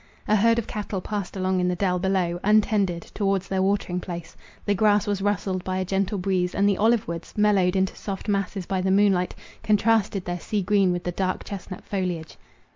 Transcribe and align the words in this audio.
A 0.27 0.35
herd 0.35 0.57
of 0.57 0.65
cattle 0.65 0.99
passed 0.99 1.37
along 1.37 1.59
in 1.59 1.67
the 1.67 1.75
dell 1.75 1.99
below, 1.99 2.39
untended, 2.43 3.03
towards 3.13 3.47
their 3.47 3.61
watering 3.61 3.99
place—the 3.99 4.73
grass 4.73 5.05
was 5.05 5.21
rustled 5.21 5.63
by 5.63 5.77
a 5.77 5.85
gentle 5.85 6.17
breeze, 6.17 6.55
and 6.55 6.67
the 6.67 6.79
olive 6.79 7.07
woods, 7.07 7.35
mellowed 7.37 7.75
into 7.75 7.95
soft 7.95 8.27
masses 8.27 8.65
by 8.65 8.81
the 8.81 8.89
moonlight, 8.89 9.35
contrasted 9.61 10.25
their 10.25 10.39
sea 10.39 10.63
green 10.63 10.91
with 10.91 11.03
the 11.03 11.11
dark 11.11 11.43
chestnut 11.43 11.83
foliage. 11.85 12.35